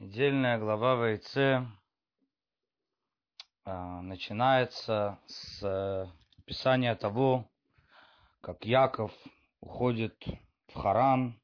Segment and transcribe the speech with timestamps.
[0.00, 1.68] Недельная глава Вайце
[3.64, 7.48] а, начинается с э, описания того,
[8.40, 9.12] как Яков
[9.60, 10.20] уходит
[10.66, 11.40] в Харан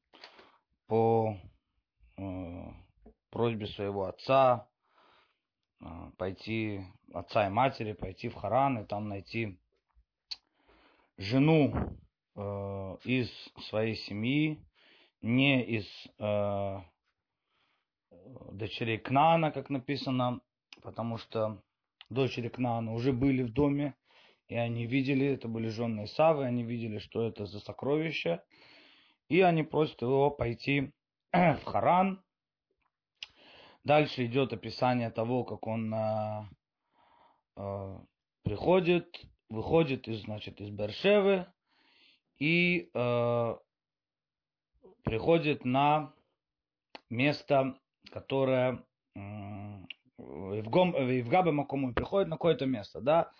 [0.87, 1.37] по
[2.17, 2.21] э,
[3.29, 4.67] просьбе своего отца
[5.79, 5.85] э,
[6.17, 9.57] пойти, отца и матери, пойти в Харан и там найти
[11.17, 11.97] жену
[12.35, 13.31] э, из
[13.69, 14.61] своей семьи,
[15.21, 15.87] не из
[18.51, 20.41] дочерей Кнана, как написано,
[20.81, 21.61] потому что
[22.09, 23.95] дочери Кнана уже были в доме,
[24.47, 28.43] и они видели, это были жены Исавы, они видели, что это за сокровище,
[29.29, 30.91] и они просят его пойти
[31.31, 32.21] в Харан.
[33.83, 36.43] Дальше идет описание того, как он э,
[37.55, 37.99] э,
[38.43, 41.47] приходит, выходит из, значит, из Бершевы
[42.37, 43.55] и э,
[45.03, 46.13] приходит на
[47.09, 48.83] место которая
[49.15, 53.31] в Габе Макому приходит на какое-то место, да,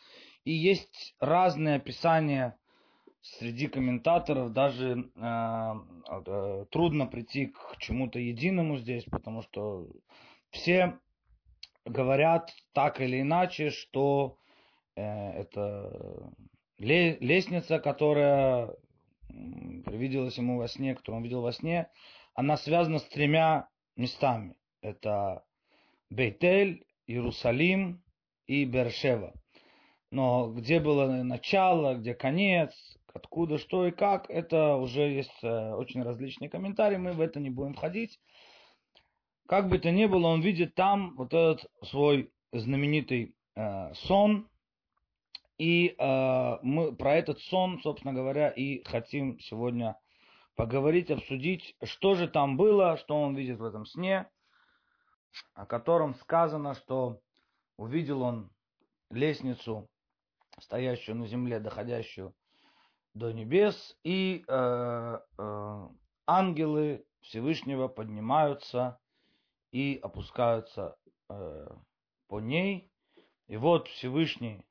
[0.44, 2.58] и есть разные описания
[3.22, 5.74] среди комментаторов, даже э,
[6.10, 9.88] э, трудно прийти к чему-то единому здесь, потому что
[10.50, 10.98] все
[11.86, 14.38] говорят так или иначе, что
[14.96, 16.34] э, это
[16.80, 18.74] лестница, которая
[19.28, 21.90] привиделась ему во сне, которую он видел во сне,
[22.34, 24.56] она связана с тремя местами.
[24.82, 25.44] Это
[26.10, 28.04] Бейтель, Иерусалим
[28.48, 29.34] и Бершева.
[30.12, 32.74] Но где было начало, где конец,
[33.14, 37.50] откуда, что и как, это уже есть э, очень различные комментарии, мы в это не
[37.50, 38.20] будем входить.
[39.48, 44.50] Как бы то ни было, он видит там вот этот свой знаменитый э, сон,
[45.58, 49.98] и э, мы про этот сон, собственно говоря, и хотим сегодня
[50.56, 54.30] поговорить, обсудить, что же там было, что он видит в этом сне,
[55.54, 57.22] о котором сказано, что
[57.78, 58.52] увидел он
[59.10, 59.90] лестницу,
[60.60, 62.34] стоящую на земле, доходящую
[63.14, 65.88] до небес, и э, э,
[66.28, 69.00] ангелы Всевышнего поднимаются
[69.72, 70.96] и опускаются
[71.30, 71.68] э,
[72.28, 72.90] по ней.
[73.48, 74.66] И вот Всевышний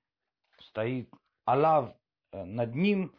[0.60, 1.12] стоит,
[1.44, 1.92] Аллах
[2.32, 3.14] э, над ним,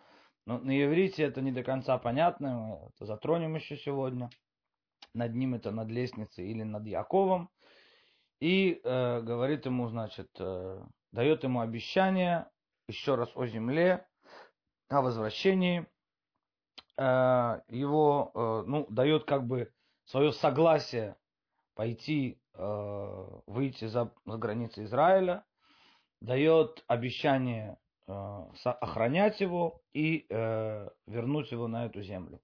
[0.46, 4.30] но на иврите это не до конца понятно, мы это затронем еще сегодня.
[5.14, 7.50] Над ним это над лестницей или над Яковом.
[8.40, 12.50] И э, говорит ему, значит, э, дает ему обещание
[12.88, 14.08] еще раз о земле,
[14.90, 15.86] о возвращении.
[16.98, 19.72] Э, его, э, ну, дает как бы
[20.06, 21.16] свое согласие
[21.76, 25.46] пойти, э, выйти за, за границы Израиля,
[26.20, 27.78] дает обещание
[28.64, 32.40] охранять его и э, вернуть его на эту землю.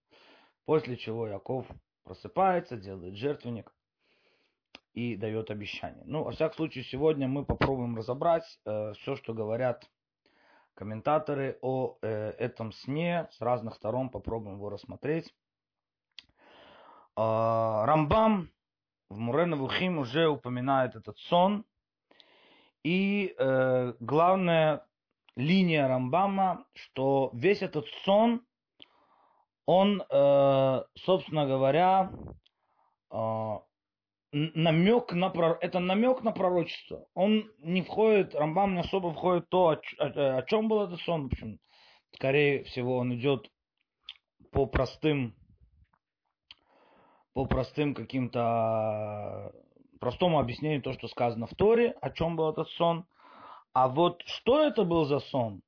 [0.65, 1.65] После чего Яков
[2.03, 3.73] просыпается, делает жертвенник
[4.93, 6.03] и дает обещание.
[6.05, 9.87] Ну, во всяком случае, сегодня мы попробуем разобрать э, все, что говорят
[10.73, 13.27] комментаторы о э, этом сне.
[13.31, 15.33] С разных сторон попробуем его рассмотреть.
[17.15, 18.49] Э, Рамбам
[19.09, 21.65] в Муреновухим уже упоминает этот сон.
[22.83, 24.86] И э, главное
[25.37, 28.41] линия Рамбама, что весь этот сон,
[29.65, 32.11] он, э, собственно говоря,
[33.11, 33.59] э,
[34.31, 35.31] намек на
[35.61, 37.07] это намек на пророчество.
[37.13, 41.23] Он не входит, Рамбам не особо входит то, о чем был этот сон.
[41.29, 41.59] В общем,
[42.13, 43.49] скорее всего, он идет
[44.51, 45.35] по простым,
[47.33, 49.53] по простым каким-то
[49.99, 53.05] простому объяснению то, что сказано в Торе, о чем был этот сон.
[53.77, 55.61] А вот что это был за сон?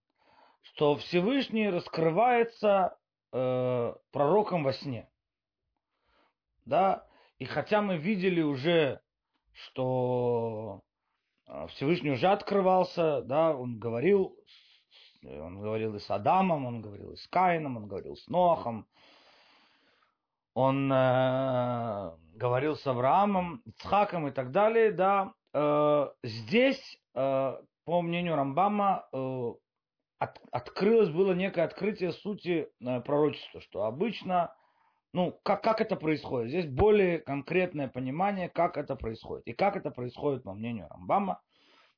[0.63, 2.97] Что Всевышний раскрывается
[3.31, 5.07] э, пророком во сне.
[6.65, 7.05] Да,
[7.37, 8.99] и хотя мы видели уже,
[9.51, 10.81] что
[11.45, 14.35] э, Всевышний уже открывался, да, он говорил,
[15.21, 18.87] он говорил и с Адамом, он говорил и с Каином, он говорил с Ноахом,
[20.55, 27.57] он э, говорил с Авраамом, Ицхаком и так далее, да, э, здесь э,
[27.89, 29.53] по мнению Рамбама, э,
[30.19, 34.53] от, открылось было некое открытие сути э, пророчества, что обычно,
[35.11, 36.49] ну, как, как это происходит?
[36.49, 39.47] Здесь более конкретное понимание, как это происходит.
[39.47, 41.41] И как это происходит, по мнению Рамбама.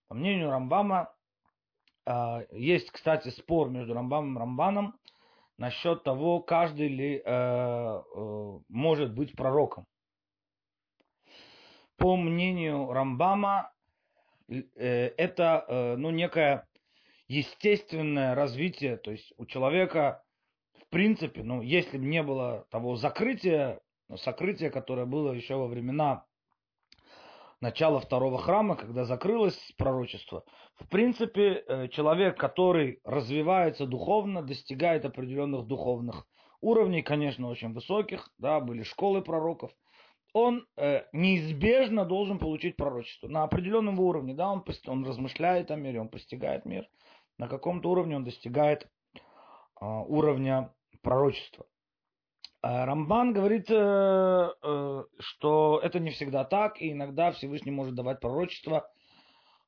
[0.08, 1.14] По мнению Рамбама,
[2.06, 4.96] э, есть, кстати, спор между Рамбамом и Рамбаном
[5.58, 9.86] насчет того, каждый ли э, э, может быть пророком.
[11.98, 13.74] По мнению Рамбама,
[14.76, 16.68] это э, ну, некое
[17.28, 20.24] естественное развитие, то есть у человека,
[20.76, 23.80] в принципе, ну, если бы не было того закрытия,
[24.18, 26.26] сокрытия, которое было еще во времена
[27.62, 30.44] начала второго храма, когда закрылось пророчество,
[30.76, 36.28] в принципе, э, человек, который развивается духовно, достигает определенных духовных
[36.60, 39.72] уровней, конечно, очень высоких, да, были школы пророков,
[40.34, 43.28] он э, неизбежно должен получить пророчество.
[43.28, 46.88] На определенном уровне, да, он, он размышляет о мире, он постигает мир,
[47.38, 51.66] на каком-то уровне он достигает э, уровня пророчества.
[52.64, 53.74] А Рамбан говорит, э,
[54.64, 58.88] э, что это не всегда так, и иногда Всевышний может давать пророчество,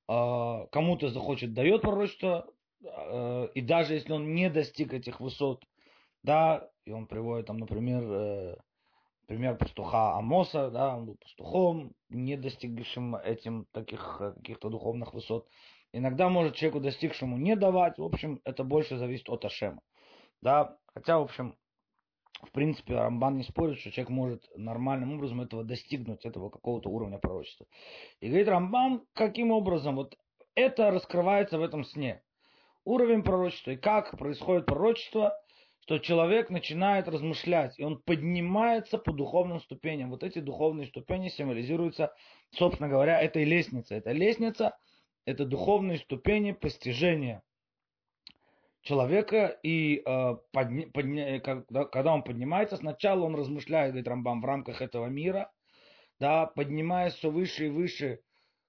[0.08, 2.48] э, кому-то захочет, дает пророчество,
[3.56, 5.64] и даже если он не достиг этих высот,
[6.22, 8.58] да, и он приводит там, например,
[9.28, 15.48] пример пастуха Амоса, да, он был пастухом, не достигшим этим таких каких-то духовных высот.
[15.92, 19.82] Иногда может человеку достигшему не давать, в общем, это больше зависит от Ашема.
[20.42, 21.56] Да, хотя, в общем,
[22.42, 27.18] в принципе, Рамбан не спорит, что человек может нормальным образом этого достигнуть, этого какого-то уровня
[27.18, 27.66] пророчества.
[28.20, 30.18] И говорит Рамбан, каким образом вот
[30.56, 32.22] это раскрывается в этом сне.
[32.86, 35.34] Уровень пророчества и как происходит пророчество,
[35.84, 40.12] что человек начинает размышлять, и он поднимается по духовным ступеням.
[40.12, 42.14] Вот эти духовные ступени символизируются,
[42.52, 43.98] собственно говоря, этой лестницей.
[43.98, 44.78] Эта лестница–
[45.26, 47.44] это духовные ступени постижения
[48.82, 54.46] человека, и э, подня, подня, когда, когда он поднимается, сначала он размышляет, говорит Рамбам, в
[54.46, 55.52] рамках этого мира,
[56.18, 58.22] да, поднимаясь все выше и выше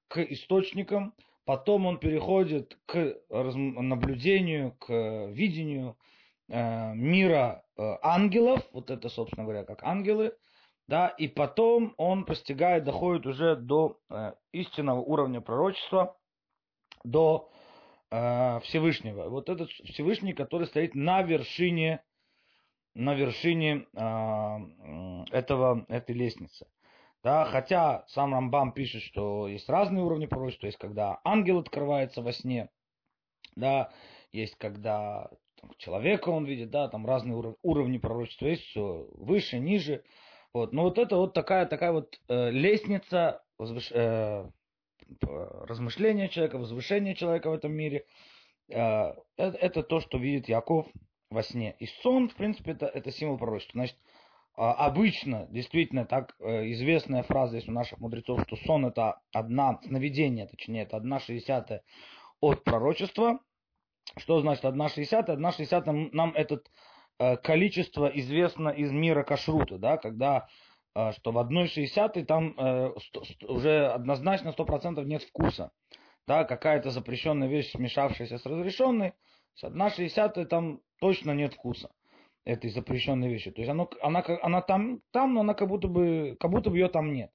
[0.08, 1.14] к источникам,
[1.44, 6.13] потом он переходит к наблюдению, к видению э,
[6.48, 10.36] мира э, ангелов, вот это, собственно говоря, как ангелы,
[10.86, 16.16] да, и потом он постигает, доходит уже до э, истинного уровня пророчества,
[17.04, 17.50] до
[18.16, 19.28] Э, Всевышнего.
[19.28, 22.00] Вот этот Всевышний, который стоит на вершине,
[22.94, 26.68] на вершине э, этого, этой лестницы.
[27.24, 32.32] Да, хотя сам Рамбам пишет, что есть разные уровни пророчества, есть когда ангел открывается во
[32.32, 32.68] сне,
[33.56, 33.90] да,
[34.30, 35.28] есть когда
[35.78, 40.04] человека он видит, да, там разные уровни, уровни пророчества, есть все выше, ниже.
[40.52, 40.72] Вот.
[40.72, 44.48] Но вот это вот такая, такая вот э, лестница возвыш, э,
[45.20, 48.06] размышления человека, возвышение человека в этом мире.
[48.68, 50.86] Э, это то, что видит Яков
[51.30, 51.76] во сне.
[51.78, 53.78] И сон, в принципе, это, это символ пророчества.
[53.78, 53.96] Значит,
[54.56, 59.80] а, обычно, действительно, так э, известная фраза есть у наших мудрецов, что сон это одна,
[59.84, 61.82] сновидение, точнее, это одна шестьдесятая
[62.40, 63.40] от пророчества.
[64.16, 65.34] Что значит одна шестьдесятая?
[65.34, 66.62] Одна шестьдесятая нам это
[67.18, 70.48] э, количество известно из мира кашрута, да, когда
[70.94, 72.92] а, что в 1,60 там э,
[73.48, 75.72] уже однозначно 100% нет вкуса.
[76.26, 79.12] Да, какая-то запрещенная вещь, смешавшаяся с разрешенной,
[79.54, 81.90] с 1,60 там точно нет вкуса
[82.44, 83.50] этой запрещенной вещи.
[83.50, 86.78] То есть оно, она, она там, там, но она как будто бы, как будто бы
[86.78, 87.30] ее там нет.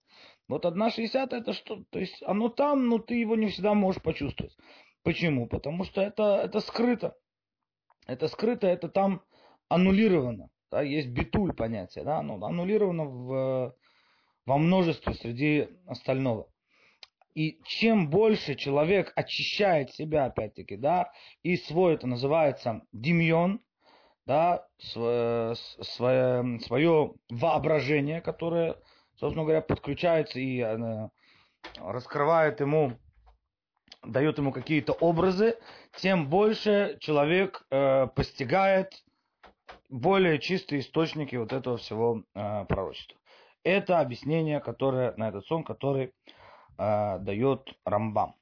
[0.47, 1.83] Вот 1,60 это что?
[1.91, 4.55] То есть оно там, но ты его не всегда можешь почувствовать.
[5.03, 5.47] Почему?
[5.47, 7.15] Потому что это, это скрыто.
[8.07, 9.23] Это скрыто, это там
[9.67, 13.75] аннулировано да, есть битуль понятие, да, оно аннулировано в,
[14.45, 16.47] во множестве среди остального.
[17.33, 21.11] И чем больше человек очищает себя, опять-таки, да,
[21.43, 23.61] и свой, это называется демьон,
[24.25, 28.75] да, свое, свое, свое воображение, которое,
[29.15, 31.09] собственно говоря, подключается и э,
[31.77, 32.99] раскрывает ему,
[34.03, 35.57] дает ему какие-то образы,
[35.97, 38.93] тем больше человек э, постигает
[39.89, 43.17] более чистые источники вот этого всего э, пророчества.
[43.63, 46.13] Это объяснение, которое на этот сон, который
[46.77, 48.35] э, дает Рамбам.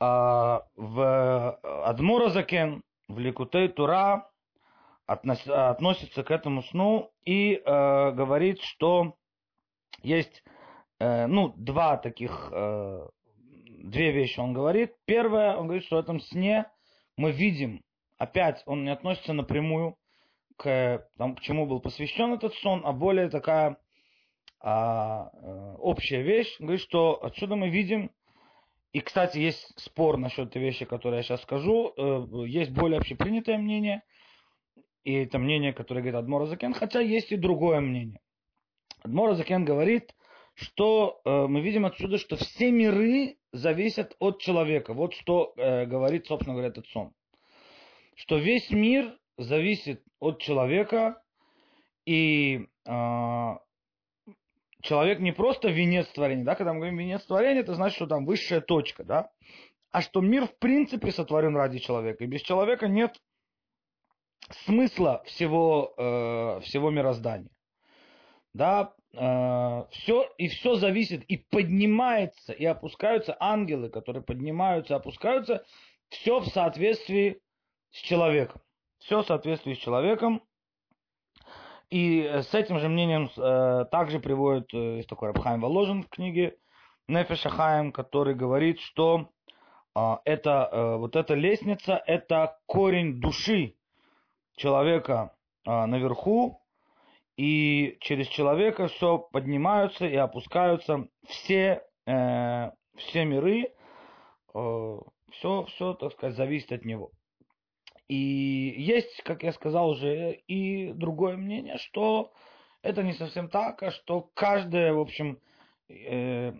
[0.00, 4.30] Э, в Адмура Закен, в Ликутей Тура
[5.06, 9.14] относ, относится к этому сну и э, говорит, что
[10.02, 10.42] есть
[10.98, 13.08] э, ну, два таких, э,
[13.90, 14.94] две вещи он говорит.
[15.04, 16.66] Первое, он говорит, что в этом сне
[17.16, 17.82] мы видим,
[18.18, 19.96] опять он не относится напрямую
[20.56, 23.78] к, там, к чему был посвящен этот сон, а более такая
[24.60, 26.56] а, э, общая вещь.
[26.58, 28.10] Говорит, что отсюда мы видим,
[28.92, 33.58] и, кстати, есть спор насчет этой вещи, которую я сейчас скажу, э, есть более общепринятое
[33.58, 34.02] мнение,
[35.04, 38.20] и это мнение, которое говорит Адмор Закен, хотя есть и другое мнение.
[39.02, 40.14] Адмор Закен говорит,
[40.54, 44.94] что э, мы видим отсюда, что все миры зависят от человека.
[44.94, 47.12] Вот что э, говорит, собственно говоря, этот сон.
[48.14, 51.22] Что весь мир зависит от человека,
[52.06, 53.54] и э,
[54.82, 58.24] человек не просто венец творения, да, когда мы говорим венец творения, это значит, что там
[58.24, 59.30] высшая точка, да,
[59.90, 63.14] а что мир в принципе сотворен ради человека, и без человека нет
[64.64, 67.50] смысла всего, э, всего мироздания.
[68.54, 75.64] Да, все, и все зависит, и поднимается, и опускаются ангелы, которые поднимаются, опускаются,
[76.08, 77.40] все в соответствии
[77.90, 78.60] с человеком.
[78.98, 80.42] Все в соответствии с человеком.
[81.90, 86.56] И с этим же мнением э, также приводит, э, есть такой Рабхайм Воложен в книге
[87.06, 89.28] Нефеша Хаим, который говорит, что
[89.94, 93.76] э, это, э, вот эта лестница, это корень души
[94.56, 96.60] человека э, наверху,
[97.36, 103.72] и через человека все поднимаются и опускаются все, э, все миры,
[104.54, 104.98] э,
[105.32, 107.10] все, все, так сказать, зависит от него.
[108.08, 112.32] И есть, как я сказал уже, и другое мнение, что
[112.82, 115.40] это не совсем так, а что каждое, в общем,
[115.88, 116.52] э,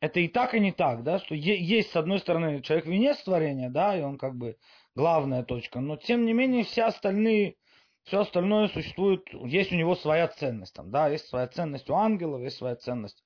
[0.00, 3.68] это и так, и не так, да, что есть, с одной стороны, человек венец творения,
[3.68, 4.56] да, и он как бы
[4.94, 7.56] главная точка, но тем не менее все остальные,
[8.04, 12.42] все остальное существует, есть у него своя ценность, там, да, есть своя ценность у ангелов,
[12.42, 13.22] есть своя ценность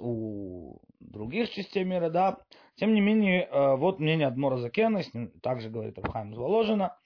[0.00, 2.38] у других частей мира, да.
[2.76, 6.96] Тем не менее, э, вот мнение Адмора Закена, с ним также говорит Абхайм Зволожина,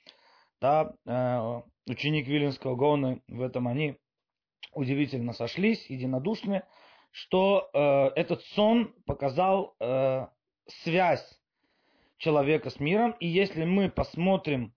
[0.60, 3.96] да, э, ученик Виленского Гона, в этом они
[4.72, 6.62] удивительно сошлись, единодушны,
[7.10, 9.74] что э, этот сон показал
[10.66, 11.40] связь
[12.18, 14.72] человека с миром, и если мы посмотрим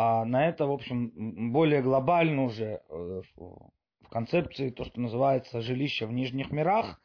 [0.00, 6.12] а, на это, в общем, более глобально уже в концепции, то, что называется жилище в
[6.12, 7.02] нижних мирах,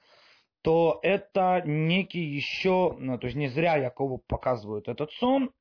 [0.62, 5.52] то это некий еще, ну, то есть не зря Якову показывают этот сон,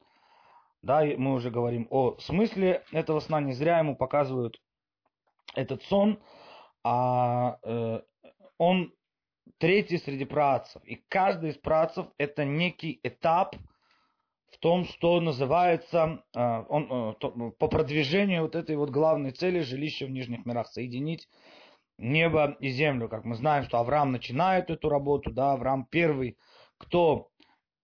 [0.81, 4.61] да, мы уже говорим о смысле этого сна, не зря ему показывают
[5.57, 6.21] этот сон,
[6.85, 8.01] а э,
[8.59, 8.95] он
[9.59, 10.85] третий среди працев.
[10.85, 13.57] И каждый из працев это некий этап
[14.65, 20.07] том, что называется э, он, э, то, по продвижению вот этой вот главной цели жилища
[20.07, 21.29] в нижних мирах, соединить
[21.99, 23.11] небо и землю.
[23.11, 26.39] Как мы знаем, что Авраам начинает эту работу, да, Авраам первый,
[26.79, 27.29] кто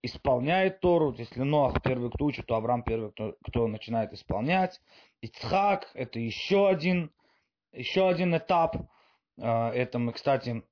[0.02, 4.80] исполняет Тору, если Ноах первый, кто учит, то Авраам первый, кто, кто начинает исполнять.
[5.20, 7.10] Ицхак– это еще один,
[7.74, 8.78] еще один этап.
[9.38, 10.62] А, это мы, кстати,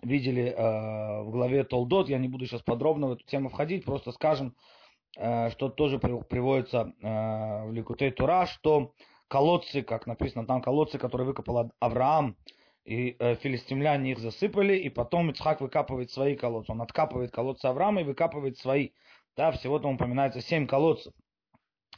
[0.00, 4.54] видели в главе Толдот, я не буду сейчас подробно в эту тему входить, просто скажем,
[5.16, 8.92] что тоже приводится в Ликутей Тура, что
[9.28, 12.36] колодцы, как написано там, колодцы, которые выкопал Авраам,
[12.84, 16.72] и э, филистимляне их засыпали, и потом Ицхак выкапывает свои колодцы.
[16.72, 18.90] Он откапывает колодцы Авраама и выкапывает свои.
[19.36, 21.12] Да, всего там упоминается семь колодцев.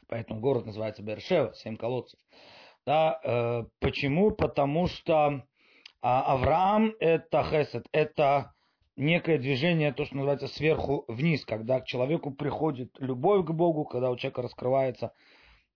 [0.08, 2.20] Поэтому город называется Бершева, семь колодцев.
[2.86, 4.30] Да, э, почему?
[4.30, 5.42] Потому что
[6.02, 8.54] а, Авраам это хесед, это
[8.96, 14.10] некое движение, то, что называется сверху вниз, когда к человеку приходит любовь к Богу, когда
[14.10, 15.12] у человека раскрывается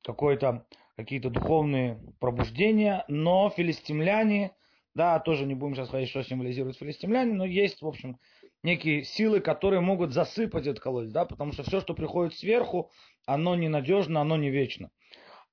[0.03, 4.53] какое-то какие-то духовные пробуждения, но филистимляне
[4.95, 8.19] да, тоже не будем сейчас говорить, что символизирует филистимляне, но есть, в общем,
[8.63, 12.91] некие силы, которые могут засыпать этот колодец, да, потому что все, что приходит сверху,
[13.25, 14.91] оно ненадежно, оно не вечно.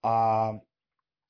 [0.01, 0.59] А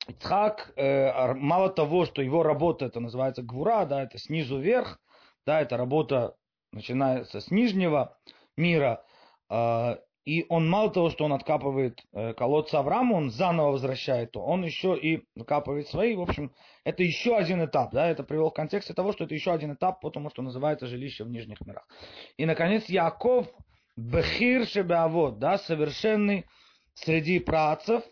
[0.07, 5.01] Ицхак, э, мало того, что его работа, это называется гвура, да, это снизу вверх,
[5.47, 6.35] да, это работа
[6.73, 8.17] начинается с нижнего
[8.57, 9.03] мира,
[9.49, 14.41] э, и он мало того, что он откапывает э, колодцы Авраама, он заново возвращает то,
[14.41, 16.15] он еще и закапывает свои.
[16.15, 17.93] В общем, это еще один этап.
[17.93, 21.23] Да, это привел в контексте того, что это еще один этап, потому что называется жилище
[21.23, 21.87] в нижних мирах.
[22.35, 23.47] И, наконец, Яков
[23.95, 26.45] Бехир Шебеавод, да, совершенный
[26.93, 28.03] среди працев,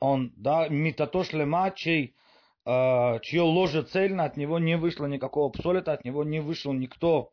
[0.00, 2.14] он, да, Митатош Лема, чей,
[3.22, 7.32] чье ложе цельно, от него не вышло никакого псолита, от него не вышел никто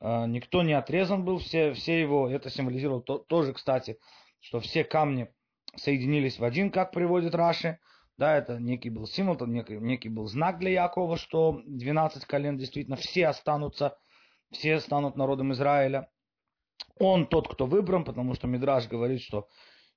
[0.00, 3.98] а, никто не отрезан был, все, все его, это символизировало то, тоже, кстати,
[4.40, 5.28] что все камни
[5.76, 7.78] соединились в один, как приводит Раши.
[8.16, 12.58] Да, это некий был символ, это некий, некий был знак для Якова, что 12 колен
[12.58, 13.96] действительно все останутся,
[14.50, 16.10] все станут народом Израиля.
[16.98, 19.48] Он тот, кто выбран, потому что Мидраш говорит, что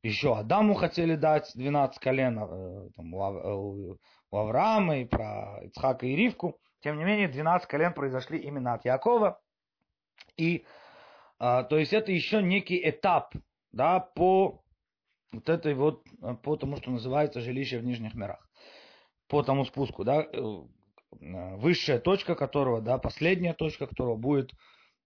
[0.04, 3.14] еще Адаму хотели дать 12 колен там,
[4.34, 6.60] у, Авраама и про Ицхака и Ривку.
[6.82, 9.40] Тем не менее, 12 колен произошли именно от Якова.
[10.38, 10.66] И,
[11.40, 13.34] а, то есть это еще некий этап,
[13.72, 14.64] да, по
[15.32, 16.04] вот этой вот,
[16.44, 18.48] по тому, что называется жилище в нижних мирах,
[19.28, 20.62] по тому спуску, да, э,
[21.22, 24.52] высшая точка которого, да, последняя точка которого будет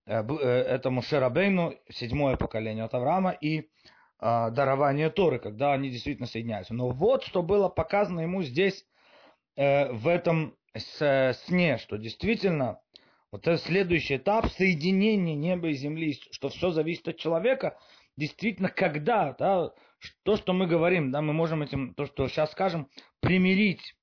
[0.05, 3.69] э, э, это Мушерабейну, седьмое поколение от Авраама, и
[4.19, 6.73] а, дарование Торы, когда они действительно соединяются.
[6.73, 8.85] Но вот что было показано ему здесь,
[9.57, 12.79] в этом сне, что действительно
[13.31, 17.77] вот это следующий этап соединения неба и земли, что все зависит от человека,
[18.15, 19.71] действительно, когда, да,
[20.23, 22.87] то, что мы говорим, да, мы можем этим, то, что сейчас скажем,
[23.19, 23.95] примирить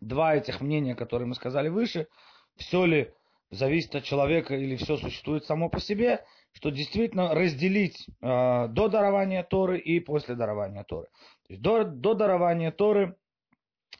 [0.00, 2.08] два этих мнения, которые мы сказали выше,
[2.56, 3.12] все ли
[3.50, 9.42] зависит от человека или все существует само по себе, что действительно разделить э, до дарования
[9.42, 11.08] Торы и после дарования Торы.
[11.46, 13.16] То есть до, до дарования Торы,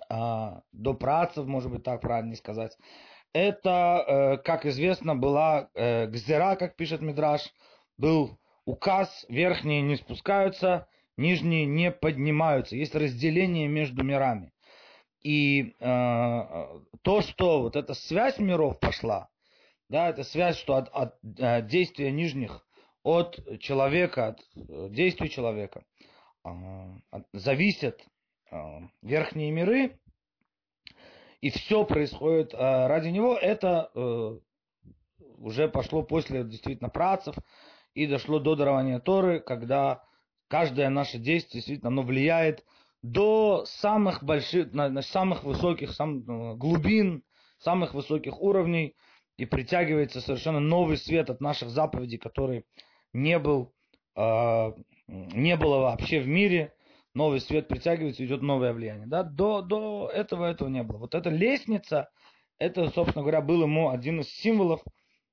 [0.09, 2.77] э, до працев, может быть так правильно сказать,
[3.33, 7.53] это, э, как известно, была э, гзера, как пишет Мидраш,
[7.97, 12.77] был указ, верхние не спускаются, нижние не поднимаются.
[12.77, 14.53] Есть разделение между мирами.
[15.23, 19.29] И э, то, что вот эта связь миров пошла,
[19.89, 22.67] да, это связь, что от, от, от э, действия нижних
[23.03, 25.85] от человека, от действий человека
[26.43, 28.05] от, зависят э,
[29.03, 29.99] верхние миры,
[31.41, 34.39] и все происходит э, ради него, это э,
[35.39, 37.35] уже пошло после действительно працев
[37.95, 40.05] и дошло до дарования Торы, когда
[40.49, 42.65] каждое наше действие действительно оно влияет
[43.03, 47.25] до самых больших, на, на самых высоких, ну, глубин,
[47.59, 48.95] самых высоких уровней,
[49.37, 52.65] и притягивается совершенно новый свет от наших заповедей, который
[53.13, 53.73] не был,
[54.15, 54.73] э,
[55.09, 56.73] не было вообще в мире,
[57.15, 59.07] новый свет притягивается, идет новое влияние.
[59.07, 59.23] Да?
[59.23, 60.99] До, до этого этого не было.
[60.99, 62.11] Вот эта лестница,
[62.59, 64.83] это, собственно говоря, был ему один из символов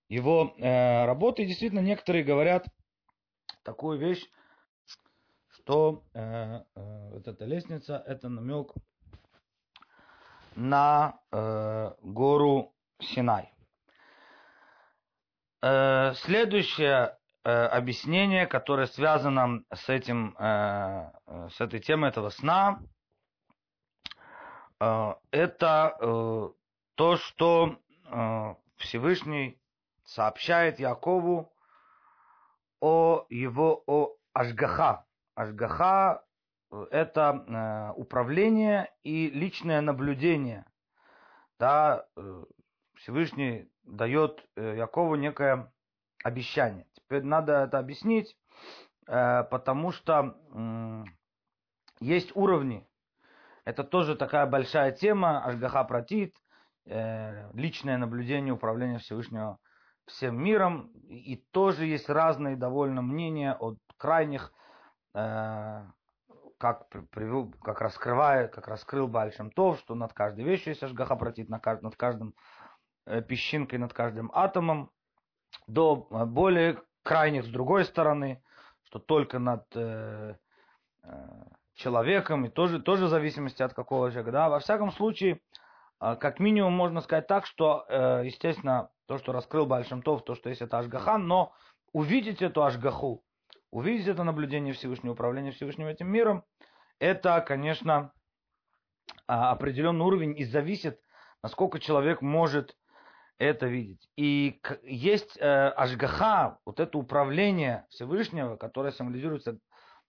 [0.10, 1.44] его э, работы.
[1.44, 2.68] И действительно, некоторые говорят
[3.64, 4.26] такую вещь,
[5.50, 8.74] что э, э, вот эта лестница это намек
[10.56, 13.54] на э, гору Синай.
[15.62, 17.19] Э, следующее э,
[17.68, 22.82] объяснение, которое связано с этим, э, э с этой темой этого сна,
[24.80, 26.50] э, это э,
[26.96, 29.60] то, что э, Всевышний
[30.04, 31.54] сообщает Якову
[32.82, 36.24] о его о Ашгаха, Ашгаха
[36.72, 40.66] э,– это э, управление и личное наблюдение.
[41.60, 42.44] Да, э,
[42.96, 45.72] Всевышний дает Якову некое
[46.24, 46.86] обещание.
[47.10, 48.38] Теперь надо это объяснить,
[49.06, 50.36] потому что
[52.00, 52.88] есть уровни.
[53.66, 56.36] Это тоже такая большая тема, Ашгаха протит,
[56.86, 59.58] личное наблюдение управления Всевышнего
[60.06, 60.92] всем миром.
[61.08, 64.54] И тоже есть разные довольно мнения от крайних
[65.14, 65.86] Э,
[66.58, 71.48] как привел, как раскрывает, как раскрыл Бальшем то, что над каждой вещью есть Ашгаха протит,
[71.50, 72.34] над каждым
[73.06, 74.92] э, песчинкой, над каждым атомом,
[75.68, 78.44] до э, более крайних с другой стороны,
[78.84, 80.36] что только над э,
[81.76, 84.32] человеком, и тоже, тоже в зависимости от какого человека.
[84.32, 84.50] Да?
[84.50, 85.42] Во всяком случае,
[86.00, 87.86] как минимум можно сказать так, что,
[88.24, 91.54] естественно, то, что раскрыл Бальшем Тов, то, что есть это Ашгаха, но
[91.94, 93.24] увидеть эту Ашгаху,
[93.72, 96.44] увидеть это наблюдение Всевышнего, управление Всевышним этим миром,
[97.00, 98.12] это, конечно,
[99.28, 101.00] а, определенный уровень и зависит,
[101.42, 102.76] насколько человек может
[103.40, 104.08] это видеть.
[104.16, 109.58] И есть э, ажгаха, вот это управление Всевышнего, которое символизируется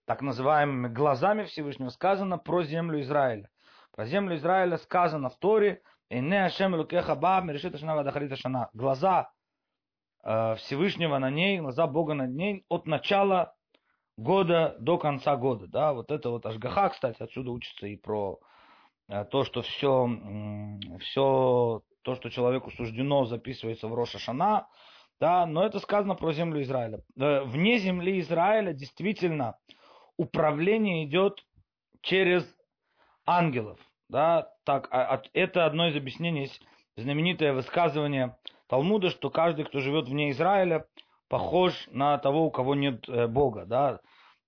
[0.04, 3.48] так называемыми глазами Всевышнего, сказано про землю Израиля.
[3.92, 5.80] Про землю Израиля сказано в Торе,
[8.74, 9.30] Глаза
[10.22, 13.54] Э, Всевышнего на ней, глаза Бога над ней от начала
[14.16, 15.66] года до конца года.
[15.66, 18.38] Да, вот это вот Ашгаха, кстати, отсюда учится и про
[19.08, 20.08] э, то, что все,
[21.00, 24.68] все то, что человеку суждено, записывается в Роша Шана,
[25.20, 27.00] да, но это сказано про землю Израиля.
[27.18, 29.56] Э, вне земли Израиля действительно
[30.16, 31.44] управление идет
[32.00, 32.44] через
[33.26, 33.78] ангелов.
[34.08, 36.50] Да, так, а, это одно из объяснений,
[36.96, 38.36] знаменитое высказывание
[38.66, 40.86] Талмуда, что каждый, кто живет вне Израиля,
[41.28, 44.00] похож на того, у кого нет э, Бога, да,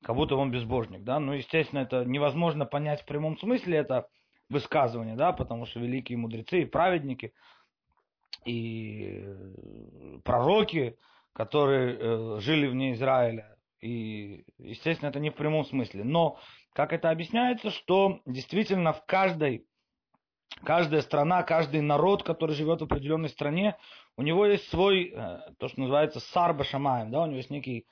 [0.02, 1.20] как будто он безбожник, да.
[1.20, 4.08] Ну, естественно, это невозможно понять в прямом смысле это
[4.52, 7.32] высказывание, да, потому что великие мудрецы и праведники
[8.44, 10.96] и э, пророки,
[11.32, 16.04] которые э, жили вне Израиля, и, естественно, это не в прямом смысле.
[16.04, 16.38] Но,
[16.72, 19.66] как это объясняется, что действительно в каждой
[20.64, 23.76] каждая страна, каждый народ, который живет в определенной стране,
[24.16, 27.86] у него есть свой, э, то, что называется сарба шамаем, да, у него есть некий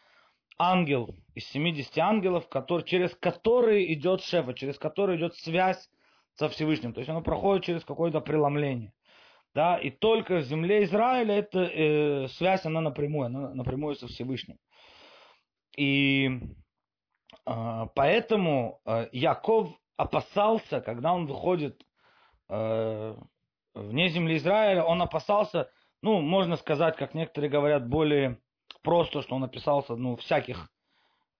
[0.58, 5.88] ангел из 70 ангелов, который, через который идет шефа, через который идет связь
[6.40, 6.94] со Всевышним.
[6.94, 8.92] То есть оно проходит через какое-то преломление.
[9.54, 14.56] Да, и только в земле Израиля эта э, связь, она напрямую, она напрямую со Всевышним.
[15.76, 16.40] И
[17.46, 21.82] э, поэтому э, Яков опасался, когда он выходит
[22.48, 23.16] э,
[23.74, 25.68] вне земли Израиля, он опасался,
[26.00, 28.38] ну, можно сказать, как некоторые говорят, более
[28.82, 30.70] просто, что он описался, ну, всяких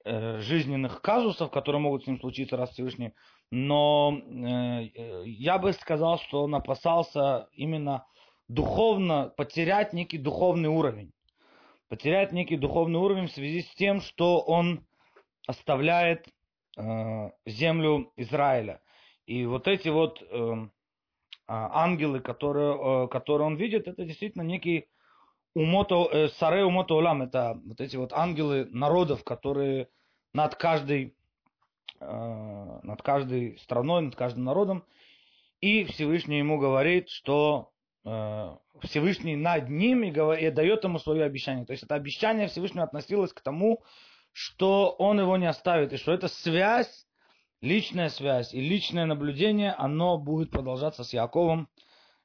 [0.04, 3.14] э, жизненных казусов, которые могут с ним случиться, раз Всевышний
[3.50, 8.06] но э, я бы сказал, что он опасался именно
[8.48, 11.12] духовно потерять некий духовный уровень.
[11.88, 14.86] Потерять некий духовный уровень в связи с тем, что он
[15.46, 16.28] оставляет
[16.76, 18.80] э, землю Израиля.
[19.26, 20.68] И вот эти вот э,
[21.48, 24.86] ангелы, которые, э, которые он видит, это действительно некий
[25.54, 29.88] умото, э, саре умото улам, это вот эти вот ангелы народов, которые
[30.32, 31.14] над каждой,
[32.00, 34.84] над каждой страной, над каждым народом.
[35.60, 37.70] И Всевышний ему говорит, что
[38.04, 41.66] э, Всевышний над ним и, говорит, и дает ему свое обещание.
[41.66, 43.82] То есть это обещание Всевышнего относилось к тому,
[44.32, 47.06] что он его не оставит, и что эта связь,
[47.60, 51.68] личная связь и личное наблюдение, оно будет продолжаться с Яковом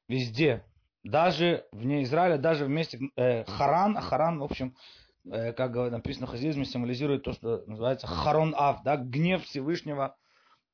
[0.08, 0.64] везде.
[1.02, 6.64] Даже вне Израиля, даже вместе э, Харан, Харан, в общем, э, как написано в хасидизме,
[6.64, 10.16] символизирует то, что называется Харон Ав, да, гнев Всевышнего.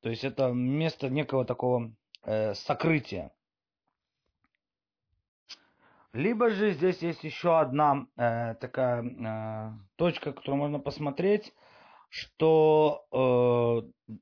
[0.01, 3.31] То есть это место некого такого э, сокрытия.
[6.13, 11.53] Либо же здесь есть еще одна э, такая э, точка, которую можно посмотреть,
[12.09, 14.15] что, э,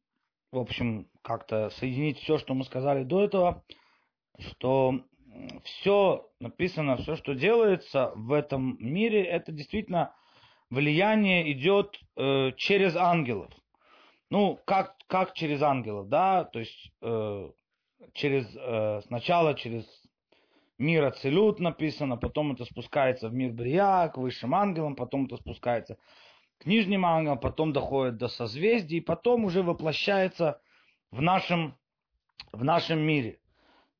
[0.54, 3.64] в общем, как-то соединить все, что мы сказали до этого,
[4.40, 5.04] что
[5.64, 10.14] все написано, все, что делается в этом мире, это действительно
[10.72, 13.52] влияние идет э, через ангелов.
[14.32, 17.52] Ну, как, как через ангелов, да, то есть э,
[18.14, 19.86] через, э, сначала через
[20.78, 25.98] мир Ацелют написано, потом это спускается в мир Брия, к высшим ангелам, потом это спускается
[26.60, 30.62] к нижним ангелам, потом доходит до созвездий, и потом уже воплощается
[31.12, 31.78] в нашем,
[32.54, 33.40] в нашем мире.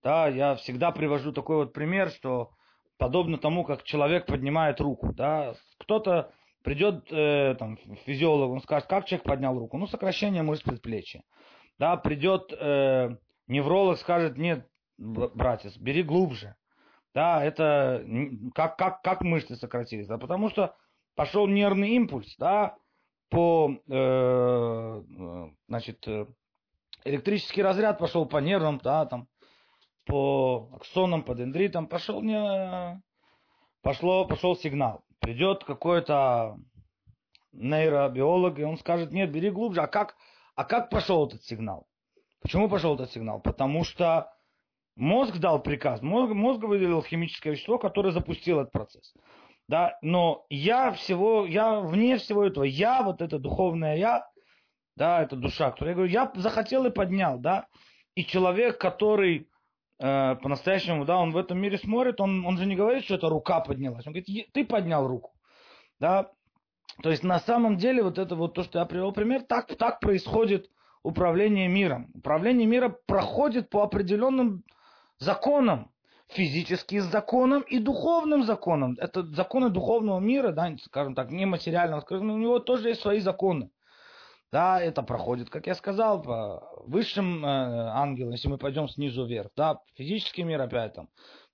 [0.02, 2.52] Да, я всегда привожу такой вот пример, что
[2.98, 5.12] подобно тому, как человек поднимает руку.
[5.14, 6.32] Да, кто-то
[6.64, 9.78] придет, э, там, физиолог, он скажет, как человек поднял руку?
[9.78, 11.24] Ну, сокращение мышц предплечья.
[11.80, 13.16] Да, придет э,
[13.48, 16.56] невролог, скажет, нет, братец, бери глубже.
[17.14, 18.06] Да, это
[18.54, 20.08] как, как, как мышцы сократились?
[20.08, 20.76] Да, потому что
[21.16, 22.78] пошел нервный импульс, да,
[23.30, 25.02] по, э,
[25.68, 26.08] значит,
[27.04, 29.28] электрический разряд пошел по нервам, да, там,
[30.06, 33.02] по аксонам, по дендритам, пошел не,
[33.82, 35.04] пошло, пошел сигнал.
[35.22, 36.58] Придет какой-то
[37.54, 39.82] нейробиолог, и он скажет, нет, бери глубже.
[39.82, 40.16] А как,
[40.56, 41.88] а как пошел этот сигнал?
[42.42, 43.40] Почему пошел этот сигнал?
[43.40, 44.30] Потому что
[44.96, 49.14] Мозг дал приказ, мозг, мозг выделил химическое вещество, которое запустило этот процесс.
[49.68, 54.28] Да, но я всего, я вне всего этого, я, вот это духовное я,
[54.98, 57.68] да, это душа, которая, я говорю, я захотел и поднял, да,
[58.16, 59.50] и человек, который
[60.02, 63.30] э, по-настоящему, да, он в этом мире смотрит, он, он же не говорит, что это
[63.30, 65.32] рука поднялась, он говорит, ты поднял руку,
[66.00, 66.32] да,
[67.02, 70.00] то есть на самом деле вот это вот то, что я привел пример, так, так
[70.00, 70.70] происходит
[71.04, 72.12] управление миром.
[72.14, 74.64] Управление миром проходит по определенным
[75.18, 75.92] законом,
[76.28, 78.98] физическим законом и духовным законом.
[79.00, 83.70] Это законы духовного мира, да, скажем так, нематериального, но у него тоже есть свои законы.
[84.52, 89.50] Да, это проходит, как я сказал, по высшим э, ангелам, если мы пойдем снизу вверх.
[89.56, 91.08] Да, физический мир опять там.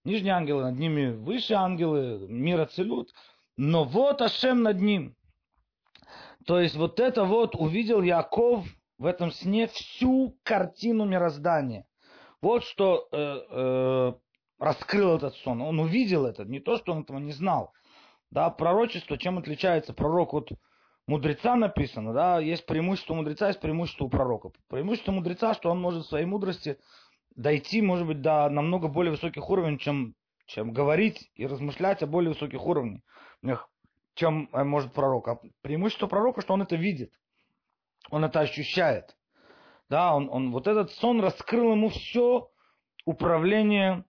[0.04, 3.14] Нижние ангелы, над ними высшие ангелы, мир Ацелют.
[3.56, 5.16] Но вот Ашем над ним.
[6.48, 8.66] То есть вот это вот увидел Яков
[8.98, 11.86] в этом сне всю картину мироздания.
[12.42, 14.14] Вот что э, э,
[14.58, 15.62] раскрыл этот сон.
[15.62, 17.74] Он увидел это, не то, что он этого не знал.
[18.32, 20.50] Да, пророчество, чем отличается пророк от
[21.08, 24.52] мудреца написано, да, есть преимущество мудреца, есть преимущество у пророка.
[24.68, 26.78] Преимущество мудреца, что он может в своей мудрости
[27.36, 30.16] дойти, может быть, до намного более высоких уровней, чем,
[30.46, 33.70] чем говорить и размышлять о более высоких уровнях,
[34.16, 35.28] чем э, может пророк.
[35.30, 37.14] А преимущество пророка, что он это видит,
[38.10, 39.16] он это ощущает.
[39.90, 42.50] Да, он, он, вот этот сон раскрыл ему все
[43.06, 44.04] управление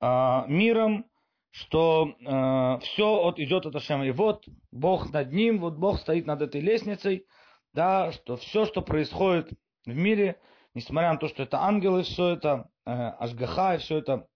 [0.00, 1.06] э, миром,
[1.54, 4.04] что э, все вот идет от Ашема.
[4.04, 7.26] И вот Бог над ним, вот Бог стоит над этой лестницей,
[7.72, 9.52] да, что все, что происходит
[9.86, 10.40] в мире,
[10.74, 14.26] несмотря на то, что это ангелы, все это э, Ашгаха, и все это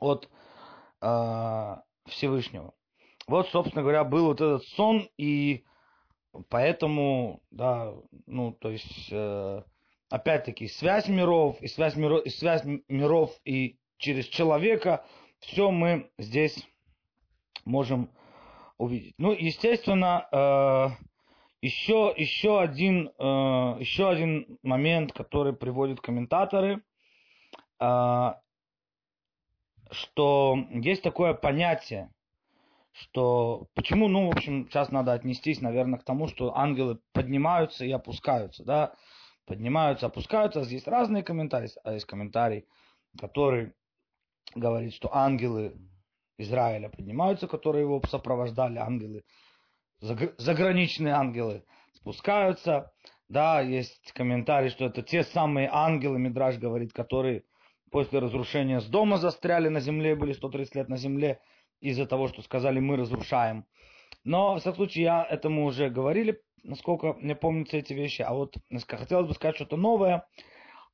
[0.00, 0.30] от
[1.02, 2.72] э, Всевышнего.
[3.28, 5.62] Вот, собственно говоря, был вот этот сон, и
[6.48, 7.92] поэтому, да,
[8.24, 9.62] ну, то есть, э,
[10.08, 15.04] опять-таки, связь миров, и связь миров, и связь миров и через человека,
[15.40, 16.66] все мы здесь
[17.64, 18.10] можем
[18.78, 19.14] увидеть.
[19.18, 20.88] Ну, естественно, э,
[21.62, 23.22] еще, еще, один, э,
[23.80, 26.82] еще один момент, который приводят комментаторы,
[27.80, 28.34] э,
[29.90, 32.10] что есть такое понятие,
[32.92, 37.92] что почему, ну, в общем, сейчас надо отнестись, наверное, к тому, что ангелы поднимаются и
[37.92, 38.94] опускаются, да,
[39.44, 40.64] поднимаются, опускаются.
[40.64, 41.70] Здесь разные комментарии.
[41.84, 42.66] А есть комментарий,
[43.18, 43.74] который
[44.54, 45.76] говорит, что ангелы
[46.38, 49.24] Израиля поднимаются, которые его сопровождали, ангелы,
[50.00, 52.92] заграничные ангелы спускаются.
[53.28, 57.42] Да, есть комментарий, что это те самые ангелы, Мидраж говорит, которые
[57.90, 61.40] после разрушения с дома застряли на земле, были 130 лет на земле
[61.80, 63.66] из-за того, что сказали, мы разрушаем.
[64.22, 68.22] Но, в всяком случае, я этому уже говорили, насколько мне помнятся эти вещи.
[68.22, 68.56] А вот
[68.88, 70.26] хотелось бы сказать что-то новое.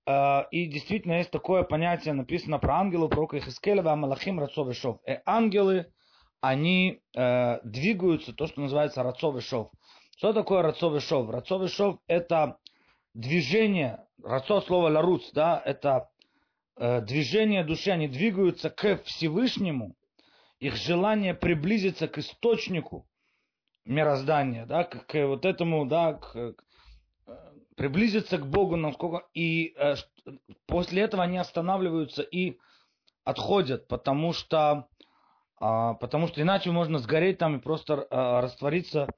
[0.07, 5.01] Э, и действительно есть такое понятие, написано про ангелов, пророка Ихискеля, Амалахим, Рацов и Шов.
[5.07, 5.93] И ангелы,
[6.41, 9.71] они э, двигаются, то, что называется Рацов и Шов.
[10.17, 11.31] Что такое Рацов и Шов?
[11.31, 12.59] Рацов и Шов– это
[13.15, 16.11] движение, Рацов слово ларуц, да, это
[16.77, 19.95] э, движение души, они двигаются к Всевышнему,
[20.59, 23.07] их желание приблизиться к источнику
[23.85, 26.55] мироздания, да, к, к вот этому, да, к,
[27.77, 29.95] приблизиться к Богу, насколько и э,
[30.67, 32.59] после этого они останавливаются и
[33.25, 34.89] отходят, потому что,
[35.61, 39.09] э, потому что иначе можно сгореть там и просто э, раствориться,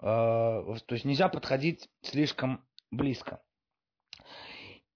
[0.00, 3.40] э, то есть нельзя подходить слишком близко.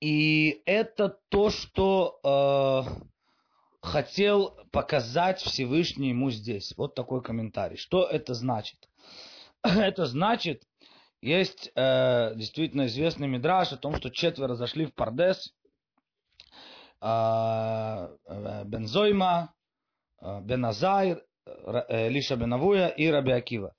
[0.00, 3.04] И это то, что э,
[3.80, 6.74] хотел показать Всевышний ему здесь.
[6.76, 7.76] Вот такой комментарий.
[7.76, 8.88] Что это значит?
[9.62, 10.62] Это значит,
[11.24, 15.54] есть э, действительно известный мидраж о том, что четверо зашли в Пардес.
[17.00, 19.54] А, э, Бензойма,
[20.20, 23.74] э, Беназай, э, Лиша Бенавуя и Раби Акива.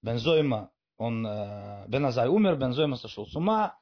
[0.00, 3.78] Бензойма, он, э, Беназай умер, Бензойма сошел с ума,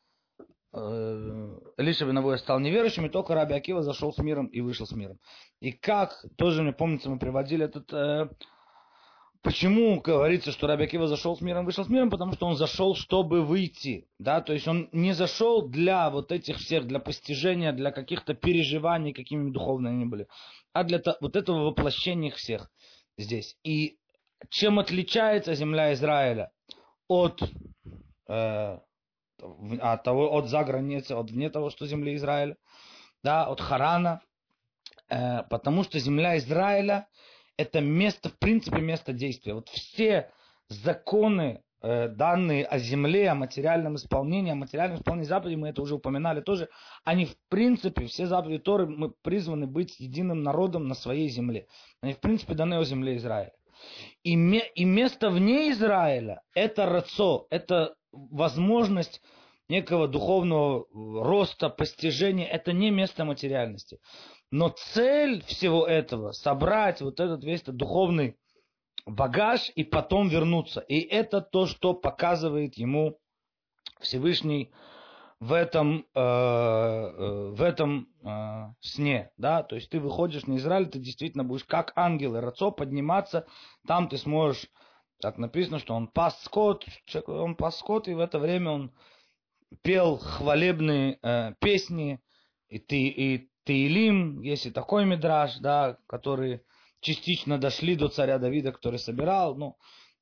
[0.72, 4.92] э, Лиша Бенавуя стал неверующим, и только Раби Акива зашел с миром и вышел с
[4.92, 5.20] миром.
[5.60, 8.28] И как, тоже мне помнится, мы приводили этот э,
[9.44, 12.08] Почему говорится, что Раби Акива зашел с миром, вышел с миром?
[12.08, 14.08] Потому что он зашел, чтобы выйти.
[14.18, 14.40] Да?
[14.40, 19.50] То есть он не зашел для вот этих всех, для постижения, для каких-то переживаний, какими
[19.50, 20.28] духовными они были,
[20.72, 22.70] а для вот этого воплощения их всех
[23.18, 23.58] здесь.
[23.64, 23.98] И
[24.48, 26.50] чем отличается земля Израиля
[27.06, 27.42] от,
[28.28, 28.78] э,
[29.78, 32.56] от, того, от за границы, от вне того, что земля Израиля,
[33.22, 34.22] да, от Харана,
[35.10, 37.08] э, потому что земля Израиля–
[37.56, 39.54] это место, в принципе, место действия.
[39.54, 40.30] Вот все
[40.68, 45.94] законы, э, данные о земле, о материальном исполнении, о материальном исполнении заповедей, мы это уже
[45.94, 46.68] упоминали тоже,
[47.04, 51.66] они в принципе, все заповеди Торы, мы призваны быть единым народом на своей земле.
[52.00, 53.52] Они в принципе даны о земле Израиля.
[54.22, 59.20] И, ме, и место вне Израиля, это рацо, это возможность
[59.68, 63.98] некого духовного роста, постижения, это не место материальности.
[64.54, 68.36] Но цель всего этого– собрать вот этот весь этот духовный
[69.04, 70.78] багаж и потом вернуться.
[70.78, 73.18] И это то, что показывает ему
[73.98, 74.70] Всевышний
[75.40, 79.32] в этом, э, э, в этом э, сне.
[79.38, 79.64] Да?
[79.64, 83.48] То есть ты выходишь на Израиль, ты действительно будешь как ангел и рацо подниматься,
[83.88, 84.70] там ты сможешь,
[85.20, 86.84] так написано, что он пас скот,
[87.26, 88.92] он пас скот, и в это время он
[89.82, 92.20] пел хвалебные э, песни,
[92.68, 96.62] и ты, и Таилим, есть и такой мидраж, да, который
[97.00, 99.76] частично дошли до царя Давида, который собирал, ну,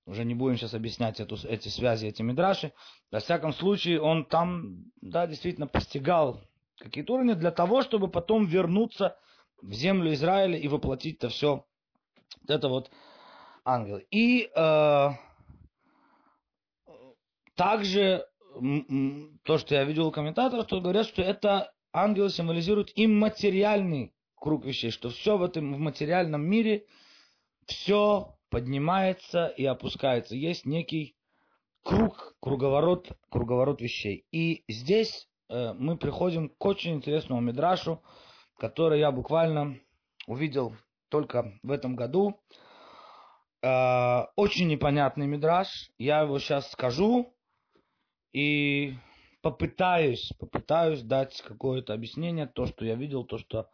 [0.07, 2.72] уже не будем сейчас объяснять эту, эти связи, эти мидраши.
[3.11, 6.40] Во всяком случае, он там, да, действительно постигал
[6.78, 9.16] какие-то уровни для того, чтобы потом вернуться
[9.61, 11.64] в землю Израиля и воплотить это все,
[12.48, 12.90] это вот
[13.64, 14.05] ангелы.
[14.11, 15.09] И э,
[17.55, 18.26] также
[19.44, 24.90] то, что я видел у комментаторов, что говорят, что это ангелы символизируют имматериальный круг вещей,
[24.90, 26.87] что все в этом в материальном мире,
[27.66, 30.35] все поднимается и опускается.
[30.35, 31.16] Есть некий
[31.83, 34.26] круг, круговорот, круговорот вещей.
[34.33, 38.02] И здесь э, мы приходим к очень интересному мидрашу,
[38.59, 39.78] который я буквально
[40.26, 40.74] увидел
[41.09, 42.40] только в этом году.
[43.62, 45.90] Э, очень непонятный мидраш.
[45.98, 47.33] Я его сейчас скажу.
[48.33, 48.94] И
[49.42, 53.68] попытаюсь, попытаюсь дать какое-то объяснение, то, что я видел, то, что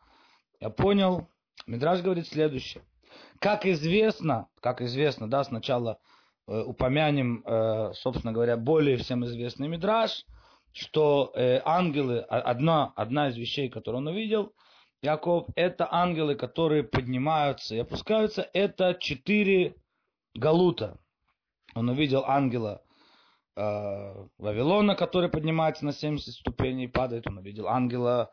[0.61, 1.29] я понял.
[1.67, 2.83] Мидраж говорит следующее.
[3.39, 5.99] Как известно, как известно, да, сначала
[6.47, 10.25] э, упомянем, э, собственно говоря, более всем известный Мидраж,
[10.73, 14.55] что э, ангелы, одна, одна из вещей, которую он увидел,
[15.03, 19.77] Яков, это ангелы, которые поднимаются и опускаются, это четыре
[20.35, 20.99] галута.
[21.75, 22.83] Он увидел ангела
[23.59, 27.27] Вавилона, который поднимается на 70 ступеней и падает.
[27.27, 28.31] Он увидел ангела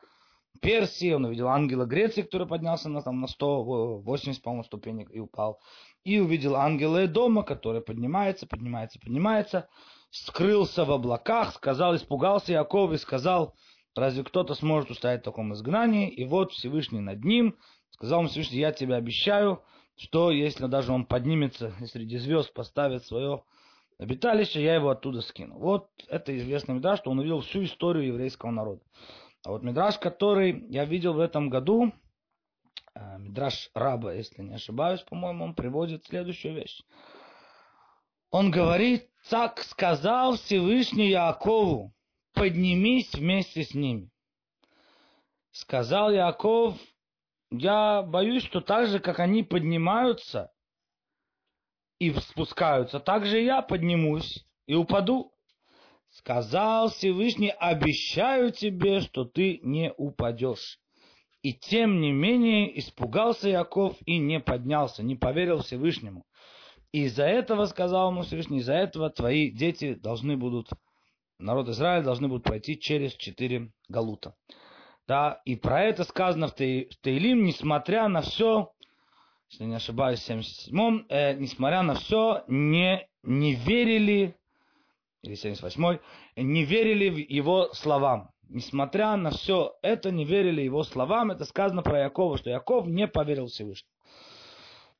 [0.61, 5.59] Персии, он увидел ангела Греции, который поднялся на, там, на 180, по-моему, ступенек и упал.
[6.03, 9.67] И увидел ангела Эдома, который поднимается, поднимается, поднимается,
[10.11, 13.55] скрылся в облаках, сказал, испугался Яков и сказал,
[13.95, 16.09] разве кто-то сможет устоять в таком изгнании?
[16.09, 17.57] И вот Всевышний над ним,
[17.89, 19.63] сказал ему Всевышний, я тебе обещаю,
[19.97, 23.43] что если даже он поднимется и среди звезд поставит свое
[23.97, 25.58] обиталище, я его оттуда скину.
[25.58, 28.81] Вот это известный мидраж, что он увидел всю историю еврейского народа.
[29.45, 31.93] А вот мидраж, который я видел в этом году,
[32.95, 36.81] э, мидраж раба, если не ошибаюсь, по-моему, он приводит следующую вещь.
[38.31, 41.93] Он говорит, так сказал Всевышний Якову,
[42.34, 44.10] поднимись вместе с ними.
[45.51, 46.75] Сказал Яков,
[47.49, 50.51] я боюсь, что так же, как они поднимаются
[51.99, 55.31] и спускаются, так же я поднимусь и упаду.
[56.10, 60.79] Сказал Всевышний, обещаю тебе, что ты не упадешь.
[61.41, 66.25] И тем не менее испугался Яков и не поднялся, не поверил Всевышнему.
[66.91, 70.69] И из-за этого, сказал ему Всевышний, из-за этого твои дети должны будут,
[71.38, 74.36] народ Израиля должны будут пройти через четыре галута.
[75.08, 78.71] Да, и про это сказано в Таилим, несмотря на все,
[79.49, 84.36] если не ошибаюсь, в 77-м, э, несмотря на все, не, не верили,
[85.21, 85.99] или 78-й,
[86.41, 88.31] не верили в его словам.
[88.49, 91.31] Несмотря на все это, не верили его словам.
[91.31, 93.91] Это сказано про Якова, что Яков не поверил Всевышнему.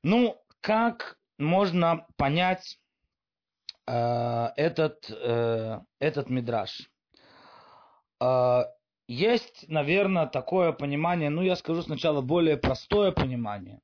[0.03, 2.79] Ну, как можно понять
[3.86, 6.89] э, этот, э, этот мидраж?
[8.19, 8.63] Э,
[9.08, 13.79] есть, наверное, такое понимание, ну, я скажу сначала более простое понимание.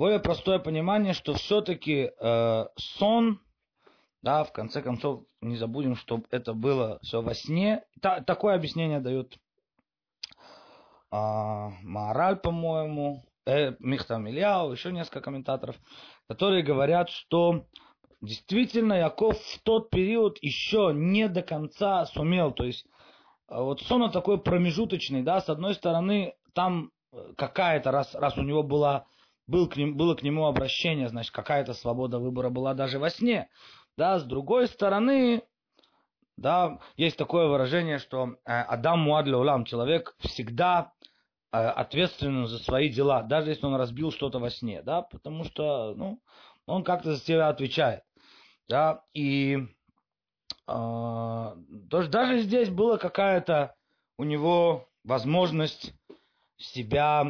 [0.00, 3.38] Более простое понимание, что все-таки э, сон,
[4.22, 7.84] да, в конце концов, не забудем, что это было все во сне.
[8.00, 9.34] Та, такое объяснение дает
[11.12, 11.16] э,
[11.82, 15.76] Маораль, по-моему, э, Михтам Ильяу, еще несколько комментаторов,
[16.28, 17.66] которые говорят, что
[18.22, 22.86] действительно Яков в тот период еще не до конца сумел, то есть
[23.48, 28.42] а вот сон такой промежуточный, да, с одной стороны, там э, какая-то, раз, раз у
[28.42, 29.04] него была,
[29.50, 33.48] был к ним, было к нему обращение, значит, какая-то свобода выбора была даже во сне,
[33.96, 35.42] да, с другой стороны,
[36.36, 40.92] да, есть такое выражение, что э, Адам Муадля Улам, человек всегда
[41.52, 45.94] э, ответственен за свои дела, даже если он разбил что-то во сне, да, потому что,
[45.96, 46.22] ну,
[46.66, 48.04] он как-то за себя отвечает,
[48.68, 49.58] да, и
[50.68, 53.74] есть даже здесь была какая-то
[54.18, 55.92] у него возможность
[56.60, 57.24] себя,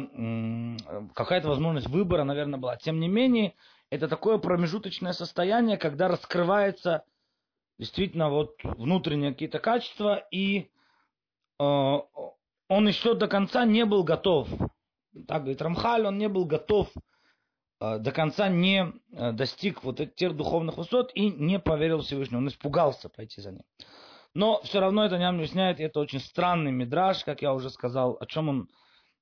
[1.13, 2.77] какая-то возможность выбора, наверное, была.
[2.77, 3.55] Тем не менее,
[3.89, 7.03] это такое промежуточное состояние, когда раскрывается
[7.79, 10.69] действительно вот внутренние какие-то качества, и
[11.59, 14.47] э, он еще до конца не был готов.
[15.27, 16.89] Так говорит Рамхаль, он не был готов
[17.81, 22.41] Э, до конца не э, достиг вот этих духовных высот и не поверил Всевышнему.
[22.41, 23.63] Он испугался пойти за ним.
[24.33, 28.17] Но все равно это не объясняет, и это очень странный мидраж, как я уже сказал,
[28.19, 28.69] о чем он,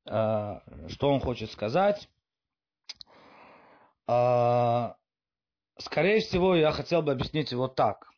[0.10, 2.10] что он хочет сказать.
[4.06, 4.96] Скорее
[6.20, 8.12] всего, я хотел бы объяснить его так.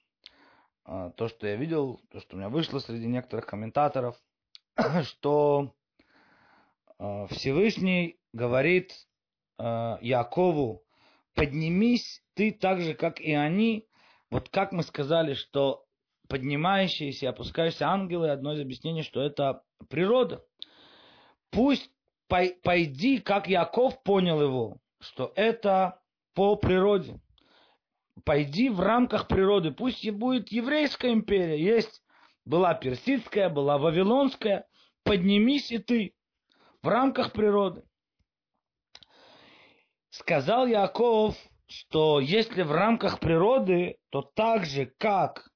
[0.85, 4.15] То, что я видел, то, что у меня вышло среди некоторых комментаторов,
[5.03, 5.73] что
[7.29, 8.93] Всевышний говорит
[9.57, 10.83] э, Якову,
[11.33, 13.87] поднимись ты так же, как и они.
[14.29, 15.85] Вот как мы сказали, что
[16.29, 20.45] поднимающиеся и опускающиеся ангелы, одно из объяснений, что это природа.
[21.51, 21.91] Пусть
[22.27, 26.01] пойди, как Яков понял его, что это
[26.33, 27.19] по природе.
[28.23, 29.71] Пойди в рамках природы.
[29.71, 31.61] Пусть и будет еврейская империя.
[31.61, 32.03] Есть,
[32.45, 34.65] была персидская, была вавилонская.
[35.03, 36.13] Поднимись и ты
[36.81, 37.83] в рамках природы.
[40.09, 41.35] Сказал Яков,
[41.67, 45.49] что если в рамках природы, то так же, как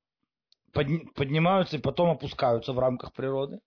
[0.71, 3.60] поднимаются и потом опускаются в рамках природы,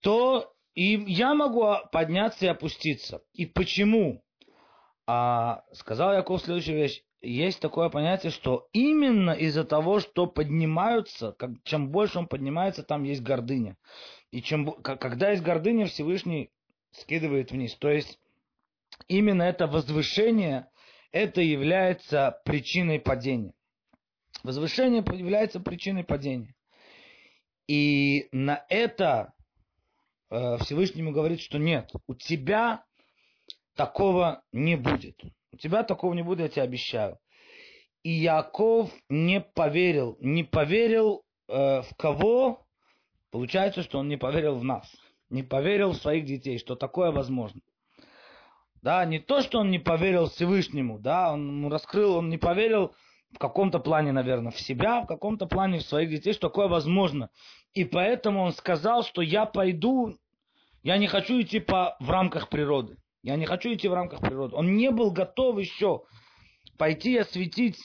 [0.00, 3.22] то и я могу подняться и опуститься.
[3.32, 4.22] И почему?
[5.06, 7.02] А, сказал Яков следующую вещь.
[7.20, 13.04] Есть такое понятие, что именно из-за того, что поднимаются, как, чем больше он поднимается, там
[13.04, 13.78] есть гордыня.
[14.30, 16.50] И чем, когда есть гордыня, Всевышний
[16.90, 17.74] скидывает вниз.
[17.76, 18.18] То есть
[19.08, 20.68] именно это возвышение,
[21.12, 23.54] это является причиной падения.
[24.42, 26.54] Возвышение является причиной падения.
[27.66, 29.33] И на это
[30.30, 32.84] Всевышнему говорит, что нет, у тебя
[33.76, 35.20] такого не будет.
[35.52, 37.18] У тебя такого не будет, я тебе обещаю.
[38.02, 42.66] И Яков не поверил, не поверил э, в кого?
[43.30, 44.90] Получается, что он не поверил в нас.
[45.30, 47.60] не поверил в своих детей, что такое возможно.
[48.82, 52.94] Да, не то, что он не поверил Всевышнему, да, он раскрыл, он не поверил
[53.34, 57.30] в каком-то плане, наверное, в себя, в каком-то плане в своих детей, что такое возможно.
[57.72, 60.16] И поэтому он сказал, что я пойду,
[60.82, 62.96] я не хочу идти по, в рамках природы.
[63.22, 64.54] Я не хочу идти в рамках природы.
[64.54, 66.04] Он не был готов еще
[66.78, 67.78] пойти осветить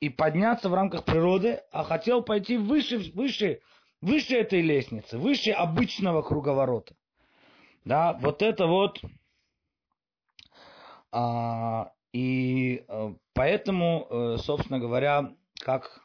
[0.00, 3.60] и подняться в рамках природы, а хотел пойти выше, выше,
[4.00, 6.94] выше этой лестницы, выше обычного круговорота.
[7.84, 9.00] Да, вот это вот.
[11.10, 16.00] А, и а, поэтому, э, собственно говоря, как,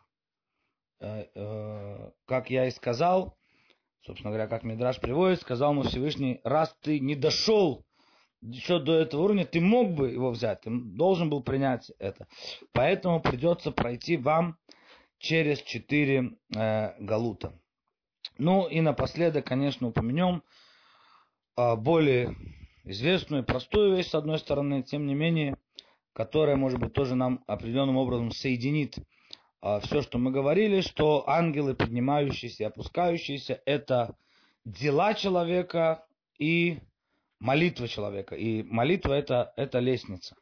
[1.00, 3.38] э, э, как я и сказал,
[4.02, 7.86] собственно говоря, как Мидраш приводит, сказал ему Всевышний, раз ты не дошел
[8.42, 12.28] еще до этого уровня, ты мог бы его взять, ты должен был принять это.
[12.72, 14.58] Поэтому придется пройти вам
[15.20, 17.54] через четыре э, галута.
[18.40, 20.42] Ну и напоследок, конечно, упомянем
[21.56, 22.36] э, более
[22.84, 25.56] известную и простую вещь, с одной стороны, тем не менее,
[26.14, 28.98] которая, может быть, тоже нам определенным образом соединит
[29.62, 34.16] э, все, что мы говорили, что ангелы, поднимающиеся и опускающиеся, это
[34.66, 36.06] дела человека
[36.38, 36.80] и
[37.40, 38.36] молитва человека.
[38.36, 40.36] И молитва это, это лестница.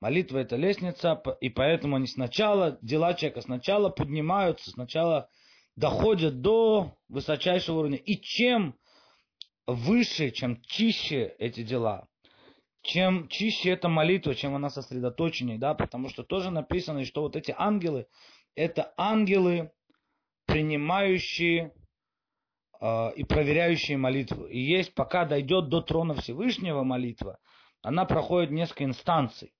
[0.00, 5.28] Молитва это лестница, и поэтому они сначала, дела человека сначала поднимаются, сначала
[5.76, 7.98] доходят до высочайшего уровня.
[7.98, 8.76] И чем
[9.66, 12.08] выше, чем чище эти дела,
[12.82, 17.54] чем чище эта молитва, чем она сосредоточеннее, да, потому что тоже написано, что вот эти
[17.56, 18.06] ангелы,
[18.54, 19.70] это ангелы,
[20.46, 21.72] принимающие
[22.80, 24.46] э, и проверяющие молитву.
[24.46, 27.38] И есть, пока дойдет до трона Всевышнего молитва,
[27.82, 29.54] она проходит несколько инстанций.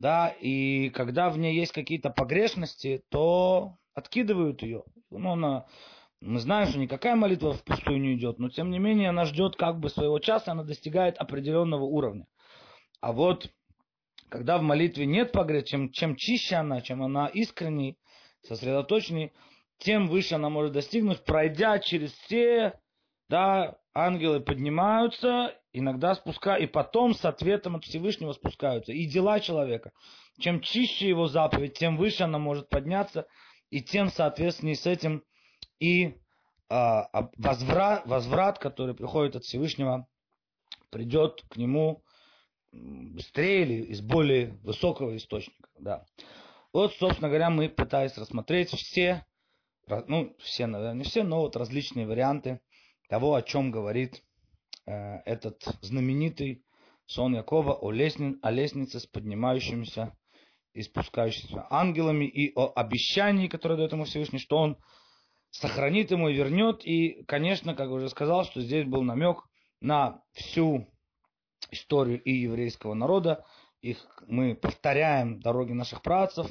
[0.00, 4.82] Да, и когда в ней есть какие-то погрешности, то откидывают ее.
[5.10, 5.66] Ну, она,
[6.20, 9.78] мы знаем, что никакая молитва впустую не идет, но тем не менее она ждет как
[9.78, 12.26] бы своего часа, она достигает определенного уровня.
[13.04, 13.50] А вот
[14.30, 17.98] когда в молитве нет погрешности, чем, чем чище она, чем она искренней,
[18.40, 19.34] сосредоточенней,
[19.76, 22.80] тем выше она может достигнуть, пройдя через все,
[23.28, 28.92] да, ангелы поднимаются, иногда спускают, и потом с ответом от Всевышнего спускаются.
[28.92, 29.92] И дела человека.
[30.38, 33.26] Чем чище его заповедь, тем выше она может подняться,
[33.68, 35.24] и тем, соответственно, с этим
[35.78, 36.16] и
[36.70, 40.08] а, возврат, возврат, который приходит от Всевышнего,
[40.88, 42.02] придет к нему
[42.74, 45.68] быстрее или из более высокого источника.
[45.78, 46.04] Да.
[46.72, 49.24] Вот, собственно говоря, мы пытались рассмотреть все
[50.06, 52.60] ну, все, наверное, не все, но вот различные варианты
[53.08, 54.22] того, о чем говорит
[54.86, 56.64] э, этот знаменитый
[57.06, 60.16] сон Якова о, лестни, о лестнице с поднимающимися
[60.72, 64.78] и спускающимися ангелами и о обещании, которое дает ему Всевышний, что он
[65.50, 66.84] сохранит ему и вернет.
[66.84, 69.44] И, конечно, как уже сказал, что здесь был намек
[69.80, 70.88] на всю
[71.70, 73.44] историю и еврейского народа.
[73.80, 76.46] Их мы повторяем дороги наших працев.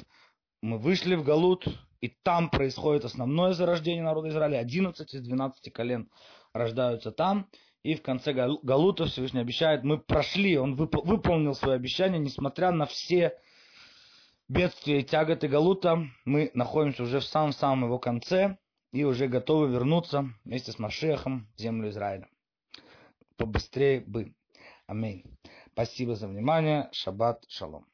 [0.62, 1.66] Мы вышли в Галут,
[2.00, 4.58] и там происходит основное зарождение народа Израиля.
[4.58, 6.10] 11 из 12 колен
[6.52, 7.48] рождаются там.
[7.82, 13.36] И в конце Галута Всевышний обещает, мы прошли, он выполнил свое обещание, несмотря на все
[14.48, 18.56] бедствия и тяготы Галута, мы находимся уже в самом-самом его конце
[18.92, 22.28] и уже готовы вернуться вместе с Машехом в землю Израиля.
[23.36, 24.32] Побыстрее бы.
[24.86, 25.24] Аминь.
[25.72, 26.88] Спасибо за внимание.
[26.92, 27.86] Шаббат шалом.